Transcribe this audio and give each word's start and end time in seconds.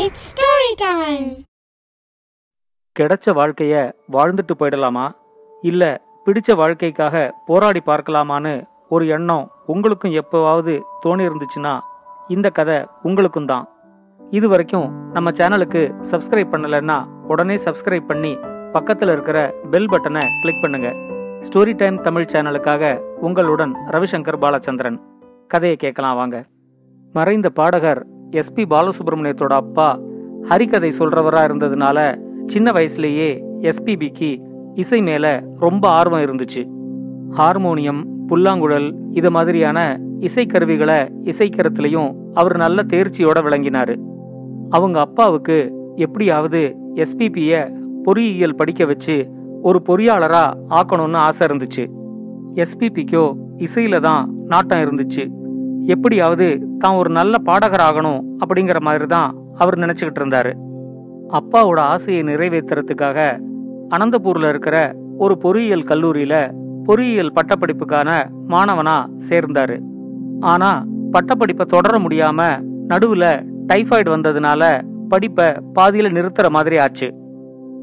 It's 0.00 0.26
story 0.28 0.68
time 0.82 1.24
கிடைச்ச 2.96 3.32
வாழ்க்கைய 3.38 3.74
வாழ்ந்துட்டு 4.12 4.54
போயிடலாமா? 4.58 5.04
இல்ல 5.62 5.82
பிடிச்ச 6.26 6.54
வாழ்க்கைக்காக 6.60 7.22
போராடி 7.46 7.80
பார்க்கலாமான்னு 7.86 8.52
ஒரு 8.88 9.06
எண்ணம் 9.06 9.50
உங்களுக்கும் 9.66 10.14
எப்போவாவது 10.20 10.74
தோணி 11.04 11.24
இருந்துச்சுன்னா 11.28 11.74
இந்த 12.28 12.50
கதை 12.50 12.78
உங்களுக்கும் 13.02 13.46
தான். 13.46 13.66
இது 14.30 14.48
வரைக்கும் 14.48 15.12
நம்ம 15.12 15.30
சேனலுக்கு 15.30 15.82
சப்ஸ்கிரைப் 16.10 16.52
பண்ணலைன்னா 16.54 16.98
உடனே 17.32 17.56
சப்ஸ்கிரைப் 17.56 18.06
பண்ணி 18.06 18.32
பக்கத்தில் 18.72 19.08
இருக்கிற 19.08 19.38
பெல் 19.70 19.90
பட்டனை 19.94 20.24
கிளிக் 20.42 20.62
பண்ணுங்க. 20.62 20.90
ஸ்டோரி 21.48 21.74
டைம் 21.82 22.00
தமிழ் 22.00 22.30
சேனலுக்காக 22.32 22.92
உங்களுடன் 23.26 23.74
ரவிசங்கர் 23.94 24.42
பாலச்சந்திரன். 24.46 25.00
கதையை 25.46 25.76
கேட்கலாம் 25.76 26.18
வாங்க. 26.22 26.38
மறைந்த 27.12 27.50
பாடகர் 27.60 28.02
எஸ்பி 28.30 28.64
பாலசுப்ரமணியத்தோட 28.70 29.52
அப்பா 29.62 29.98
ஹரிகதை 30.48 30.90
சொல்றவரா 30.98 31.40
இருந்ததுனால 31.48 31.98
சின்ன 32.46 32.70
வயசுலயே 32.70 33.30
எஸ்பிபிக்கு 33.60 34.38
இசை 34.74 35.02
மேல 35.02 35.44
ரொம்ப 35.58 35.88
ஆர்வம் 35.88 36.20
இருந்துச்சு. 36.20 36.62
ஹார்மோனியம் 37.30 38.04
புல்லாங்குழல் 38.26 38.94
இது 39.10 39.30
மாதிரியான 39.30 40.00
இசைக்கருவிகளை 40.18 40.98
இசைக்கிறதுலயும் 41.24 42.10
அவர் 42.34 42.56
நல்ல 42.56 42.82
தேர்ச்சியோட 42.86 43.38
விளங்கினாரு. 43.46 43.96
அவங்க 44.70 45.00
அப்பாவுக்கு 45.00 45.72
எப்படியாவது 45.96 46.76
எஸ்பிபிய 46.94 47.72
பொறியியல் 48.04 48.54
படிக்க 48.54 48.84
வச்சு 48.84 49.30
ஒரு 49.62 49.82
பொறியாளரா 49.88 50.44
ஆக்கணும்னு 50.68 51.16
ஆசை 51.16 51.46
இருந்துச்சு. 51.46 51.86
எஸ்பிபிக்கோ 52.54 53.32
இசையில 53.56 54.00
தான் 54.00 54.30
நாட்டம் 54.46 54.78
இருந்துச்சு. 54.78 55.24
எப்படியாவது 55.86 56.66
தான் 56.78 56.96
ஒரு 56.96 57.10
நல்ல 57.10 57.38
பாடகர் 57.38 57.84
ஆகணும் 57.88 58.20
அப்படிங்கிற 58.38 58.80
மாதிரி 58.80 59.06
தான் 59.06 59.36
அவர் 59.56 59.78
நினைச்சுக்கிட்டு 59.78 60.20
இருந்தாரு. 60.22 60.52
அப்பாவோட 61.32 61.78
ஆசையை 61.78 62.22
நிறைவேற்றுறதுக்காக 62.22 63.40
அனந்தபூர்ல 63.96 64.48
இருக்கிற 64.48 64.94
ஒரு 65.18 65.38
பொறியியல் 65.38 65.88
கல்லூரியில 65.88 66.54
பொறியியல் 66.84 67.32
பட்டப்படிப்புக்கான 67.32 68.10
மாணவனா 68.48 69.06
சேர்ந்தாரு. 69.28 69.78
ஆனா 70.40 70.84
பட்டப்படிப்பை 71.12 71.66
தொடர 71.66 71.98
முடியாம 71.98 72.40
நடுவுல 72.88 73.24
டைஃபாய்டு 73.66 74.08
வந்ததுனால 74.14 74.82
படிப்பை 75.08 75.46
பாதியில 75.78 76.10
நிறுத்துற 76.12 76.48
மாதிரி 76.48 76.78
ஆச்சு. 76.78 77.08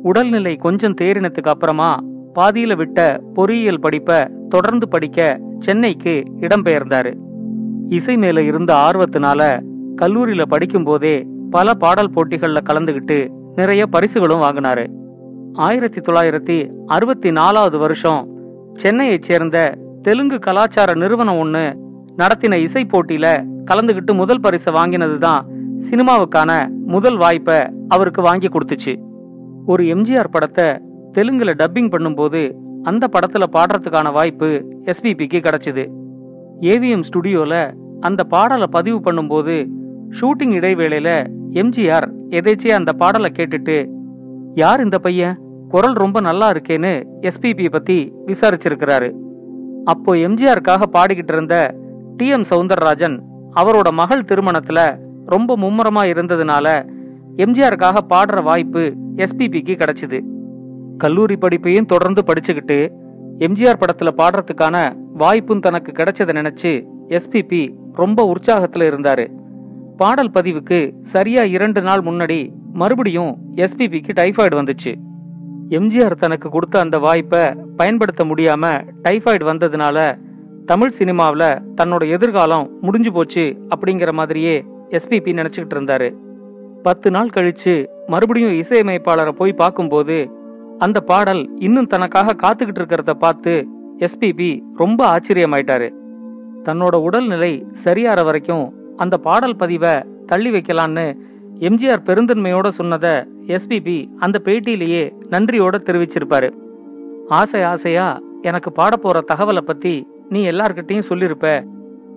உடல்நிலை 0.03 0.55
கொஞ்சம் 0.55 0.97
தேறினதுக்கு 1.01 1.51
அப்புறமா 1.53 1.99
பாதியில 2.35 2.75
விட்ட 2.75 3.21
பொறியியல் 3.33 3.79
படிப்பை 3.79 4.27
தொடர்ந்து 4.49 4.87
படிக்க 4.89 5.39
சென்னைக்கு 5.59 6.23
இடம்பெயர்ந்தாரு. 6.39 7.11
இசை 7.89 8.17
மேல 8.17 8.41
இருந்த 8.41 8.73
ஆர்வத்தினால 8.73 9.59
கல்லூரியில 10.01 10.41
படிக்கும் 10.41 10.83
போதே 10.83 11.27
பல 11.49 11.73
பாடல் 11.73 12.11
போட்டிகள்ல 12.11 12.57
கலந்துகிட்டு 12.65 13.27
நிறைய 13.55 13.85
பரிசுகளும் 13.85 14.41
வாங்கினாரு. 14.41 14.87
ஆயிரத்தி 15.53 16.01
தொள்ளாயிரத்தி 16.01 16.71
அறுபத்தி 16.85 17.31
நாலாவது 17.31 17.77
வருஷம் 17.77 18.27
சென்னையைச் 18.73 19.23
சேர்ந்த 19.23 19.77
தெலுங்கு 20.01 20.39
கலாச்சார 20.39 20.93
நிறுவனம் 20.93 21.35
ஒண்ணு 21.35 21.73
நடத்தின 22.17 22.53
இசை 22.53 22.85
போட்டியில 22.85 23.43
கலந்துகிட்டு 23.71 24.13
முதல் 24.13 24.39
பரிசை 24.39 24.73
வாங்கினதுதான் 24.73 25.41
சினிமாவுக்கான 25.89 26.67
முதல் 26.67 27.17
வாய்ப்பை 27.17 27.69
அவருக்கு 27.87 28.21
வாங்கி 28.21 28.47
கொடுத்துச்சு. 28.47 28.95
ஒரு 29.65 29.83
எம்ஜிஆர் 29.83 30.31
படத்தை 30.31 30.65
தெலுங்குல 31.13 31.53
டப்பிங் 31.53 31.91
பண்ணும்போது 31.91 32.51
அந்த 32.83 33.09
படத்துல 33.11 33.43
பாடுறதுக்கான 33.51 34.11
வாய்ப்பு 34.11 34.65
எஸ்பிபிக்கு 34.81 35.39
கிடைச்சது. 35.39 35.87
ஏவிஎம் 36.61 37.03
ஸ்டுடியோவில் 37.03 37.73
அந்த 38.01 38.23
பாடலை 38.23 38.67
பதிவு 38.71 39.11
பண்ணும்போது 39.11 39.55
ஷூட்டிங் 40.19 40.53
இடைவேளையில 40.53 41.09
எம்ஜிஆர் 41.53 42.07
எதேச்சியா 42.29 42.71
அந்த 42.71 42.93
பாடலை 42.93 43.31
கேட்டுட்டு 43.31 43.89
யார் 44.55 44.81
இந்த 44.81 44.99
பையன்? 44.99 45.37
குரல் 45.69 45.93
ரொம்ப 45.93 46.19
நல்லா 46.19 46.49
இருக்கேன்னு 46.49 47.07
எஸ்பிபி 47.21 47.69
பற்றி 47.69 48.13
விசாரிச்சிருக்கிறாரு. 48.25 49.09
அப்போ 49.85 50.15
எம்ஜிஆருக்காக 50.15 50.83
பாடிக்கிட்டு 50.93 51.33
இருந்த 51.33 51.73
டி 52.17 52.27
எம் 52.27 52.45
சவுந்தரராஜன் 52.49 53.17
அவரோட 53.55 53.91
மகள் 53.91 54.25
திருமணத்தில் 54.25 54.97
ரொம்ப 55.25 55.57
மும்முரமா 55.57 56.03
இருந்ததுனால 56.05 56.67
எம்ஜிஆருக்காக 57.37 57.97
பாடுற 58.09 58.43
வாய்ப்பு 58.43 58.93
எஸ்பிபிக்கு 59.15 59.75
கிடைச்சிது. 59.75 60.19
கல்லூரி 60.97 61.35
படிப்பையும் 61.35 61.85
தொடர்ந்து 61.85 62.21
படிச்சுக்கிட்டு 62.27 62.89
எம்ஜிஆர் 63.39 63.77
படத்தில் 63.77 64.17
பாடுறதுக்கான 64.17 64.77
வாய்ப்பும் 65.17 65.59
தனக்கு 65.59 65.91
கிடைச்சதை 65.91 66.33
நினைச்சு 66.39 66.71
எஸ்பிபி 67.07 67.61
ரொம்ப 67.93 68.33
உற்சாகத்துல 68.33 68.87
இருந்தாரு. 68.89 69.25
பாடல் 69.97 70.31
பதிவுக்கு 70.31 70.93
சரியா 71.01 71.43
இரண்டு 71.43 71.81
நாள் 71.81 72.01
முன்னாடி 72.01 72.39
மறுபடியும் 72.73 73.31
எஸ்பிபிக்கு 73.55 74.11
டைஃபாய்டு 74.19 74.55
வந்துச்சு. 74.59 74.91
எம்ஜிஆர் 75.69 76.15
தனக்கு 76.15 76.49
கொடுத்த 76.49 76.79
அந்த 76.79 76.97
வாய்ப்பை 76.97 77.43
பயன்படுத்த 77.77 78.23
முடியாம 78.23 78.65
டைஃபாய்டு 79.03 79.45
வந்ததுனால 79.51 79.97
தமிழ் 80.65 80.89
சினிமாவில் 80.89 81.49
தன்னோட 81.77 82.03
எதிர்காலம் 82.09 82.69
முடிஞ்சு 82.81 83.11
போச்சு 83.11 83.45
அப்படிங்கிற 83.69 84.11
மாதிரியே 84.11 84.55
எஸ்பிபி 84.89 85.33
நினச்சிக்கிட்டு 85.39 85.75
இருந்தாரு. 85.77 86.09
பத்து 86.83 87.11
நாள் 87.11 87.33
கழிச்சு 87.35 87.73
மறுபடியும் 88.07 88.57
இசையமைப்பாளரை 88.61 89.31
போய் 89.31 89.53
பார்க்கும்போது 89.53 90.17
அந்த 90.77 90.99
பாடல் 91.01 91.43
இன்னும் 91.59 91.87
தனக்காக 91.87 92.35
காத்துக்கிட்டு 92.43 92.81
இருக்கிறத 92.81 93.13
பார்த்து 93.13 93.53
எஸ்பிபி 93.99 94.61
ரொம்ப 94.75 94.99
ஆச்சரியமாயிட்டாரு. 95.13 95.89
தன்னோட 96.63 96.95
உடல்நிலை 96.95 97.65
சரியாற 97.83 98.23
வரைக்கும் 98.23 98.95
அந்த 98.97 99.17
பாடல் 99.17 99.55
பதிவை 99.55 99.93
தள்ளி 100.25 100.49
வைக்கலான்னு 100.51 101.05
எம்ஜிஆர் 101.59 102.05
பெருந்தன்மையோட 102.05 102.67
சொன்னதை 102.67 103.15
எஸ்பிபி 103.47 103.97
அந்த 104.17 104.41
பேட்டியிலேயே 104.43 105.03
நன்றியோட 105.29 105.75
தெரிவிச்சிருப்பாரு. 105.83 106.49
ஆசை 107.27 107.63
ஆசையா 107.63 108.19
எனக்கு 108.41 108.71
பாடப்போற 108.75 109.21
தகவலை 109.33 109.61
பத்தி 109.61 110.07
நீ 110.29 110.49
எல்லார்கிட்டையும் 110.51 111.07
சொல்லியிருப்ப 111.09 111.47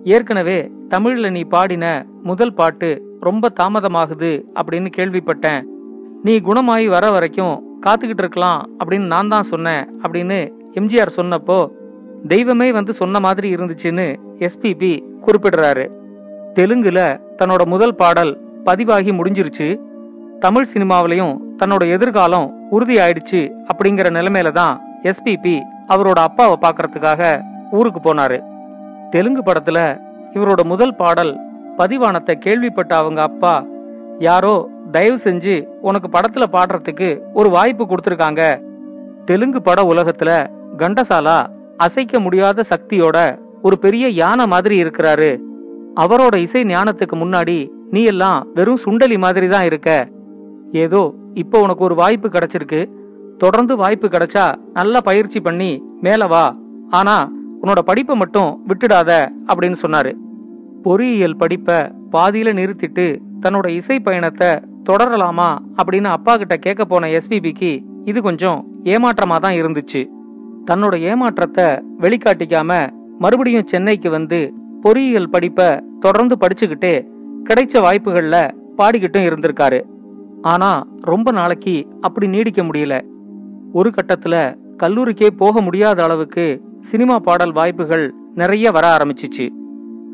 ஏற்கனவே 0.03 0.71
தமிழ்ல 0.89 1.31
நீ 1.31 1.41
பாடின 1.43 2.05
முதல் 2.23 2.53
பாட்டு 2.53 2.89
ரொம்ப 3.19 3.51
தாமதமாகுது 3.59 4.31
அப்படின்னு 4.55 4.89
கேள்விப்பட்டேன். 4.97 5.61
நீ 6.23 6.39
குணமாயி 6.39 6.87
வர 6.87 7.11
வரைக்கும் 7.11 7.79
காத்துக்கிட்டு 7.85 8.23
இருக்கலாம் 8.25 8.69
அப்படின்னு 8.79 9.05
நான் 9.05 9.27
தான் 9.27 9.49
சொன்னேன் 9.51 9.83
அப்படின்னு 10.01 10.39
எம்ஜிஆர் 10.79 11.17
சொன்னப்போ 11.17 11.57
தெய்வமே 12.27 12.67
வந்து 12.71 12.93
சொன்ன 12.93 13.19
மாதிரி 13.19 13.47
இருந்துச்சுன்னு 13.55 14.05
எஸ்பிபி 14.45 14.91
குறிப்பிடுறாரு. 15.25 15.85
தெலுங்குல 16.55 16.99
தன்னோட 17.39 17.65
முதல் 17.65 17.95
பாடல் 17.95 18.31
பதிவாகி 18.63 19.11
முடிஞ்சிருச்சு. 19.11 19.67
தமிழ் 20.39 20.67
சினிமாவிலையும் 20.73 21.35
தன்னோட 21.59 21.83
எதிர்காலம் 21.95 22.47
உறுதி 22.69 22.95
ஆயிடுச்சு 22.95 23.41
அப்படிங்கிற 23.71 24.07
நிலைமையில 24.17 24.51
தான் 24.51 24.75
எஸ்பிபி 25.03 25.55
அவரோட 25.93 26.19
அப்பாவை 26.27 26.55
பார்க்கறதுக்காக 26.61 27.21
ஊருக்கு 27.71 27.99
போனாரு. 27.99 28.37
தெலுங்கு 29.09 29.43
படத்துல 29.45 29.79
இவரோட 30.33 30.61
முதல் 30.63 30.95
பாடல் 30.95 31.33
பதிவானத்தை 31.77 32.33
கேள்விப்பட்ட 32.45 32.95
அவங்க 32.95 33.21
அப்பா 33.21 33.53
யாரோ 34.19 34.55
தயவு 34.91 35.19
செஞ்சு 35.23 35.55
உனக்கு 35.87 36.07
படத்துல 36.15 36.45
பாடுறதுக்கு 36.55 37.09
ஒரு 37.33 37.49
வாய்ப்பு 37.49 37.83
கொடுத்துருக்காங்க. 37.83 38.41
தெலுங்கு 39.25 39.61
பட 39.61 39.81
உலகத்துல 39.83 40.31
கண்டசாலா 40.81 41.37
அசைக்க 41.85 42.19
முடியாத 42.25 42.63
சக்தியோட 42.71 43.17
ஒரு 43.67 43.75
பெரிய 43.83 44.05
யானை 44.21 44.45
மாதிரி 44.53 44.75
இருக்கிறாரு. 44.83 45.31
அவரோட 46.03 46.35
இசை 46.45 46.61
ஞானத்துக்கு 46.71 47.15
முன்னாடி 47.21 47.57
நீ 47.93 48.01
எல்லாம் 48.11 48.39
வெறும் 48.57 48.81
சுண்டலி 48.85 49.17
மாதிரி 49.25 49.47
தான் 49.53 49.67
இருக்க. 49.69 49.89
ஏதோ 50.83 51.01
இப்போ 51.41 51.57
உனக்கு 51.65 51.83
ஒரு 51.87 51.95
வாய்ப்பு 52.01 52.27
கிடைச்சிருக்கு. 52.35 52.81
தொடர்ந்து 53.41 53.73
வாய்ப்பு 53.81 54.07
கிடைச்சா 54.13 54.45
நல்லா 54.77 54.99
பயிற்சி 55.09 55.39
பண்ணி 55.47 55.71
மேல 56.05 56.27
வா. 56.33 56.45
ஆனா 56.99 57.15
உன்னோட 57.61 57.79
படிப்பை 57.89 58.15
மட்டும் 58.21 58.51
விட்டுடாத 58.69 59.11
அப்படின்னு 59.49 59.77
சொன்னாரு. 59.83 60.11
பொறியியல் 60.85 61.39
படிப்பை 61.41 61.79
பாதியில 62.15 62.53
நிறுத்திட்டு 62.59 63.05
தன்னோட 63.43 63.67
இசை 63.79 63.97
பயணத்தை 64.07 64.49
தொடரலாமா 64.87 65.49
அப்படின்னு 65.79 66.09
அப்பா 66.17 66.33
கிட்ட 66.41 66.55
கேட்க 66.65 66.83
போன 66.91 67.09
எஸ்பிபிக்கு 67.17 67.71
இது 68.11 68.19
கொஞ்சம் 68.27 68.59
ஏமாற்றமா 68.93 69.37
தான் 69.45 69.59
இருந்துச்சு. 69.61 70.01
தன்னோட 70.65 70.99
ஏமாற்றத்தை 70.99 71.65
வெளிக்காட்டிக்காம 71.99 72.89
மறுபடியும் 73.19 73.67
சென்னைக்கு 73.67 74.09
வந்து 74.09 74.53
பொறியியல் 74.81 75.29
படிப்பை 75.29 75.83
தொடர்ந்து 75.99 76.37
படிச்சுக்கிட்டே 76.39 77.07
கிடைச்ச 77.49 77.73
வாய்ப்புகள்ல 77.73 78.51
பாடிக்கிட்டும் 78.77 79.27
இருந்திருக்காரு. 79.27 79.83
ஆனா 80.41 80.87
ரொம்ப 81.01 81.31
நாளைக்கு 81.31 81.87
அப்படி 82.01 82.27
நீடிக்க 82.27 82.63
முடியல. 82.63 83.01
ஒரு 83.73 83.89
கட்டத்துல 83.89 84.55
கல்லூரிக்கே 84.77 85.27
போக 85.27 85.61
முடியாத 85.61 86.03
அளவுக்கு 86.03 86.61
சினிமா 86.79 87.19
பாடல் 87.19 87.51
வாய்ப்புகள் 87.51 88.13
நிறைய 88.35 88.71
வர 88.71 88.97
ஆரம்பிச்சிச்சு. 88.97 89.49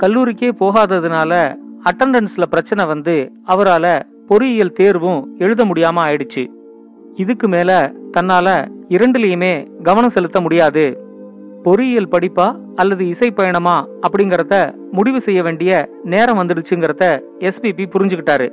கல்லூரிக்கே 0.03 0.49
போகாததுனால 0.59 1.57
அட்டண்டன்ஸ்ல 1.83 2.45
பிரச்சனை 2.49 2.85
வந்து 2.85 3.31
அவரால 3.47 4.03
பொறியியல் 4.27 4.71
தேர்வும் 4.71 5.35
எழுத 5.37 5.65
முடியாம 5.65 6.01
ஆயிடுச்சு. 6.07 6.43
இதுக்கு 7.17 7.47
மேல 7.47 7.91
தன்னால 8.17 8.47
இரண்டுலயுமே 8.89 9.83
கவனம் 9.83 10.09
செலுத்த 10.09 10.41
முடியாது. 10.41 10.83
பொறியியல் 11.63 12.11
படிப்பா 12.11 12.47
அல்லது 12.75 13.07
இசை 13.07 13.31
பயணமா 13.31 13.87
அப்படிங்கறத 14.01 14.55
முடிவு 14.91 15.21
செய்ய 15.21 15.43
வேண்டிய 15.43 15.89
நேரம் 16.03 16.39
வந்துடுச்சுங்கிறத 16.39 17.03
எஸ்பிபி 17.39 17.85
புரிஞ்சுக்கிட்டாரு. 17.93 18.47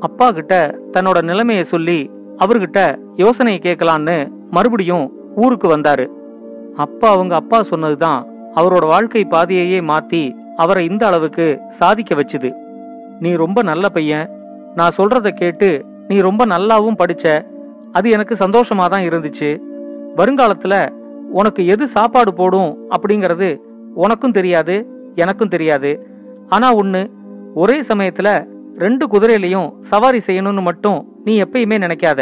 அப்பா 0.00 0.30
கிட்ட 0.30 0.78
தன்னோட 0.92 1.22
நிலைமையை 1.22 1.64
சொல்லி 1.64 2.10
அவர்கிட்ட 2.36 2.98
யோசனையை 3.14 3.60
கேட்கலான்னு 3.64 4.30
மறுபடியும் 4.50 5.12
ஊருக்கு 5.36 5.76
வந்தாரு. 5.76 6.06
அப்பா 6.74 7.10
அவங்க 7.10 7.34
அப்பா 7.34 7.62
சொன்னதுதான் 7.62 8.26
அவரோட 8.54 8.86
வாழ்க்கை 8.86 9.26
பாதையையே 9.30 9.80
மாத்தி 9.92 10.32
அவரை 10.56 10.86
இந்த 10.86 11.06
அளவுக்கு 11.06 11.60
சாதிக்க 11.68 12.14
வச்சுது. 12.14 12.52
நீ 13.20 13.34
ரொம்ப 13.34 13.62
நல்ல 13.62 13.88
பையன். 13.88 14.26
நான் 14.74 14.96
சொல்றத 14.96 15.28
கேட்டு 15.28 15.84
நீ 16.08 16.18
ரொம்ப 16.20 16.46
நல்லாவும் 16.46 17.00
படிச்ச. 17.04 17.26
அது 17.92 18.10
எனக்கு 18.10 18.34
சந்தோஷமா 18.34 18.88
தான் 18.88 19.06
இருந்துச்சு. 19.08 19.50
வருங்காலத்துல 20.16 20.74
உனக்கு 21.30 21.66
எது 21.66 21.88
சாப்பாடு 21.88 22.34
போடும் 22.34 22.88
அப்படிங்கறது 22.94 23.48
உனக்கும் 23.94 24.30
தெரியாது 24.30 24.76
எனக்கும் 25.14 25.48
தெரியாது. 25.48 25.90
ஆனா 26.48 26.76
ஒண்ணு 26.76 27.10
ஒரே 27.54 27.80
சமயத்துல 27.80 28.28
ரெண்டு 28.76 29.06
குதிரையிலையும் 29.06 29.68
சவாரி 29.80 30.20
செய்யணும்னு 30.26 30.62
மட்டும் 30.62 30.98
நீ 31.24 31.42
எப்பயுமே 31.42 31.76
நினைக்காத. 31.84 32.20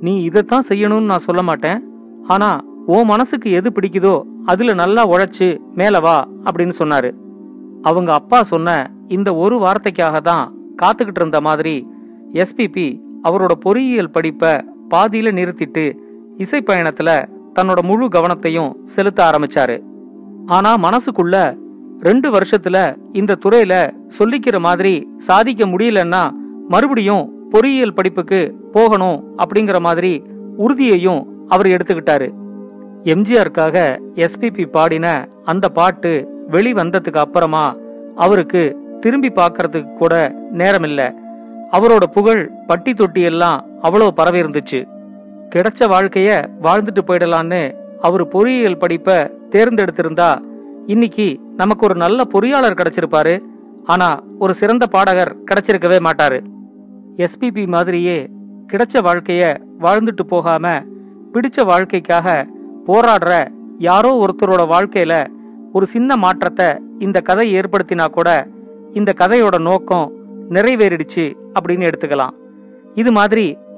நீ 0.00 0.22
இதைத்தான் 0.22 0.68
செய்யணும்னு 0.68 1.10
நான் 1.12 1.26
சொல்ல 1.28 1.42
மாட்டேன். 1.42 1.80
ஆனா 2.26 2.60
உன் 2.86 3.04
மனசுக்கு 3.04 3.50
எது 3.50 3.70
பிடிக்குதோ 3.70 4.22
அதுல 4.44 4.72
நல்லா 4.72 5.02
உழைச்சு 5.10 5.58
மேல 5.74 5.98
வா 5.98 6.28
அப்படின்னு 6.44 6.74
சொன்னாரு. 6.78 7.10
அவங்க 7.82 8.12
அப்பா 8.12 8.42
சொன்ன 8.42 8.90
இந்த 9.08 9.34
ஒரு 9.34 9.56
வார்த்தைக்காக 9.56 10.20
தான் 10.20 10.44
காத்துக்கிட்டு 10.82 11.20
இருந்த 11.22 11.40
மாதிரி 11.40 11.86
எஸ்பிபி 12.32 12.88
அவரோட 13.22 13.52
பொறியியல் 13.60 14.10
படிப்பை 14.10 14.52
பாதியில 14.90 15.32
நிறுத்திட்டு 15.38 15.98
இசை 16.36 16.62
பயணத்துல 16.66 17.28
தன்னோட 17.54 17.82
முழு 17.82 18.06
கவனத்தையும் 18.06 18.74
செலுத்த 18.84 19.24
ஆரம்பிச்சாரு. 19.24 19.82
ஆனா 20.46 20.76
மனசுக்குள்ள 20.76 21.58
ரெண்டு 22.00 22.28
வருஷத்துல 22.30 22.96
இந்த 23.12 23.38
துறையில 23.44 23.90
சொல்லிக்கிற 24.18 24.58
மாதிரி 24.58 25.08
சாதிக்க 25.16 25.66
முடியலன்னா 25.66 26.30
மறுபடியும் 26.68 27.32
பொறியியல் 27.50 27.94
படிப்புக்கு 27.94 28.54
போகணும் 28.72 29.24
அப்படிங்கிற 29.36 29.80
மாதிரி 29.80 30.22
உறுதியையும் 30.56 31.48
அவர் 31.48 31.66
எடுத்துக்கிட்டாரு. 31.66 32.28
எம்ஜிஆருக்காக 33.04 33.76
எஸ்பிபி 34.14 34.66
பாடின 34.66 35.28
அந்த 35.44 35.68
பாட்டு 35.68 36.28
வெளி 36.48 36.72
வந்ததுக்கு 36.72 37.20
அப்புறமா 37.24 37.76
அவருக்கு 38.16 38.62
திரும்பி 39.00 39.28
பார்க்கறதுக்கு 39.28 39.92
கூட 39.94 40.14
நேரமில்லை. 40.52 41.08
அவரோட 41.72 42.04
புகழ் 42.12 42.50
பட்டி 42.66 42.94
தொட்டி 42.94 43.20
எல்லாம் 43.20 43.69
அவ்வளோ 43.86 44.08
பரவி 44.18 44.38
இருந்துச்சு. 44.42 44.80
கிடைச்ச 45.52 45.80
வாழ்க்கைய 45.92 46.30
வாழ்ந்துட்டு 46.66 47.02
போயிடலான்னு 47.08 47.62
அவர் 48.06 48.24
பொறியியல் 48.34 48.80
படிப்பை 48.82 49.16
தேர்ந்தெடுத்திருந்தா 49.54 50.30
இன்னைக்கு 50.86 51.26
நமக்கு 51.56 51.82
ஒரு 51.86 51.96
நல்ல 52.02 52.20
பொறியாளர் 52.32 52.78
கிடைச்சிருப்பாரு. 52.80 53.34
ஆனா 53.84 54.08
ஒரு 54.38 54.52
சிறந்த 54.60 54.84
பாடகர் 54.86 55.32
கிடைச்சிருக்கவே 55.48 55.98
மாட்டாரு. 56.06 56.38
எஸ்பிபி 57.24 57.64
மாதிரியே 57.74 58.18
கிடைச்ச 58.72 59.02
வாழ்க்கைய 59.06 59.44
வாழ்ந்துட்டு 59.84 60.24
போகாம 60.26 60.74
பிடிச்ச 61.32 61.64
வாழ்க்கைக்காக 61.70 62.28
போராடுற 62.86 63.32
யாரோ 63.88 64.10
ஒருத்தரோட 64.22 64.62
வாழ்க்கையில 64.74 65.14
ஒரு 65.72 65.86
சின்ன 65.86 66.16
மாற்றத்தை 66.16 66.68
இந்த 66.98 67.18
கதை 67.20 67.46
ஏற்படுத்தினா 67.58 68.06
கூட 68.16 68.28
இந்த 68.92 69.10
கதையோட 69.20 69.56
நோக்கம் 69.68 70.06
நிறைவேறிடுச்சு 70.54 71.24
அப்படின்னு 71.56 71.88
எடுத்துக்கலாம். 71.90 72.34
இது 72.94 73.10
மாதிரி 73.18 73.44